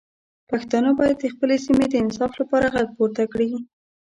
پښتانه 0.49 0.89
باید 0.99 1.17
د 1.19 1.25
خپلې 1.33 1.55
سیمې 1.65 1.85
د 1.89 1.95
انصاف 2.03 2.31
لپاره 2.41 2.71
غږ 2.75 2.87
پورته 2.97 3.23
کړي. 3.33 3.49